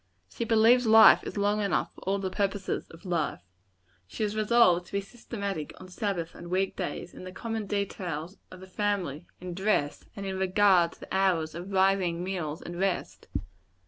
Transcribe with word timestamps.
She 0.33 0.45
believes 0.45 0.87
life 0.87 1.23
is 1.25 1.37
long 1.37 1.61
enough 1.61 1.93
for 1.93 2.01
all 2.01 2.17
the 2.17 2.31
purposes 2.31 2.89
of 2.89 3.05
life. 3.05 3.41
She 4.07 4.23
is 4.23 4.35
resolved 4.35 4.87
to 4.87 4.93
be 4.93 4.99
systematic 5.01 5.79
on 5.79 5.89
Sabbath 5.89 6.33
and 6.33 6.45
on 6.45 6.49
week 6.49 6.75
days; 6.75 7.13
in 7.13 7.23
the 7.23 7.31
common 7.31 7.67
details 7.67 8.37
of 8.49 8.61
the 8.61 8.67
family; 8.67 9.27
in 9.39 9.53
dress; 9.53 10.03
and 10.15 10.25
in 10.25 10.39
regard 10.39 10.93
to 10.93 11.01
the 11.01 11.15
hours 11.15 11.53
of 11.53 11.69
rising, 11.71 12.23
meals 12.23 12.63
and 12.63 12.79
rest. 12.79 13.27